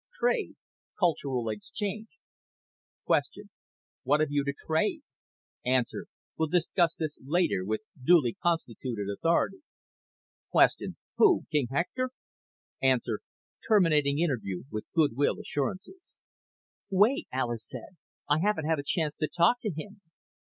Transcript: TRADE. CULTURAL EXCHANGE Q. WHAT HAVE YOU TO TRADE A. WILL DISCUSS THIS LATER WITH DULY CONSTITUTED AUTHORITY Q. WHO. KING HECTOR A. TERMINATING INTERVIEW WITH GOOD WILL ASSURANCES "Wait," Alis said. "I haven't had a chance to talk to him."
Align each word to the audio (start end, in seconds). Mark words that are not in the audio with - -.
TRADE. 0.19 0.55
CULTURAL 0.97 1.49
EXCHANGE 1.49 2.07
Q. 3.05 3.45
WHAT 4.03 4.19
HAVE 4.19 4.31
YOU 4.31 4.43
TO 4.43 4.53
TRADE 4.65 5.03
A. 5.67 5.83
WILL 6.39 6.47
DISCUSS 6.47 6.95
THIS 6.95 7.17
LATER 7.23 7.63
WITH 7.63 7.81
DULY 8.03 8.33
CONSTITUTED 8.41 9.07
AUTHORITY 9.11 9.61
Q. 10.79 10.95
WHO. 11.17 11.45
KING 11.51 11.67
HECTOR 11.69 12.09
A. 12.81 12.97
TERMINATING 13.67 14.17
INTERVIEW 14.17 14.63
WITH 14.71 14.85
GOOD 14.95 15.15
WILL 15.15 15.39
ASSURANCES 15.39 16.17
"Wait," 16.89 17.27
Alis 17.31 17.69
said. 17.69 17.95
"I 18.27 18.39
haven't 18.39 18.65
had 18.65 18.79
a 18.79 18.83
chance 18.83 19.15
to 19.17 19.27
talk 19.27 19.57
to 19.61 19.69
him." 19.71 20.01